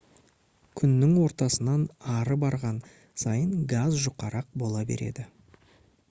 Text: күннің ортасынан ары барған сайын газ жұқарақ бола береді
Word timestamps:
күннің 0.79 1.11
ортасынан 1.25 1.83
ары 2.13 2.37
барған 2.43 2.79
сайын 3.25 3.51
газ 3.73 3.99
жұқарақ 4.05 4.49
бола 4.63 4.83
береді 4.93 5.27